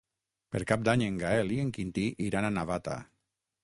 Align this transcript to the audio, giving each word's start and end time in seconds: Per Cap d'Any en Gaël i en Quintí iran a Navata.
Per 0.55 0.61
Cap 0.71 0.87
d'Any 0.89 1.03
en 1.09 1.21
Gaël 1.25 1.55
i 1.59 1.61
en 1.67 1.71
Quintí 1.79 2.09
iran 2.31 2.49
a 2.49 2.55
Navata. 2.61 3.01